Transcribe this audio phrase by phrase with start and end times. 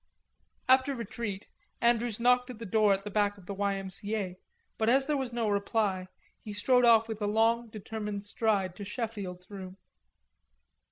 [0.67, 1.45] After retreat
[1.79, 3.75] Andrews knocked at the door at the back of the Y.
[3.75, 3.91] M.
[3.91, 4.15] C.
[4.15, 4.35] A.,
[4.79, 6.07] but as there was no reply,
[6.39, 9.77] he strode off with a long, determined stride to Sheffield's room.